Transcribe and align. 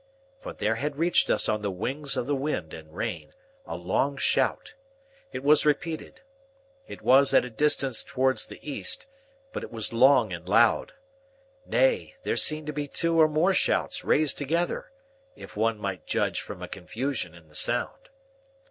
For 0.39 0.51
there 0.51 0.77
had 0.77 0.95
reached 0.95 1.29
us 1.29 1.47
on 1.47 1.61
the 1.61 1.69
wings 1.69 2.17
of 2.17 2.25
the 2.25 2.33
wind 2.33 2.73
and 2.73 2.91
rain, 2.95 3.35
a 3.67 3.75
long 3.75 4.17
shout. 4.17 4.73
It 5.31 5.43
was 5.43 5.63
repeated. 5.63 6.21
It 6.87 7.03
was 7.03 7.35
at 7.35 7.45
a 7.45 7.51
distance 7.51 8.01
towards 8.03 8.47
the 8.47 8.57
east, 8.67 9.05
but 9.53 9.61
it 9.61 9.71
was 9.71 9.93
long 9.93 10.33
and 10.33 10.49
loud. 10.49 10.93
Nay, 11.67 12.15
there 12.23 12.35
seemed 12.35 12.65
to 12.65 12.73
be 12.73 12.87
two 12.87 13.21
or 13.21 13.27
more 13.27 13.53
shouts 13.53 14.03
raised 14.03 14.39
together,—if 14.39 15.55
one 15.55 15.77
might 15.77 16.07
judge 16.07 16.41
from 16.41 16.63
a 16.63 16.67
confusion 16.67 17.35
in 17.35 17.47
the 17.47 17.53
sound. 17.55 18.09